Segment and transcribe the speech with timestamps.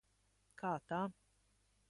[0.61, 1.03] Kā tā?